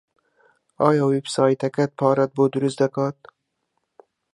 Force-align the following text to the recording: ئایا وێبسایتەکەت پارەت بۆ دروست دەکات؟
ئایا 0.81 1.03
وێبسایتەکەت 1.07 1.91
پارەت 1.99 2.31
بۆ 2.37 2.45
دروست 2.53 2.77
دەکات؟ 2.83 3.17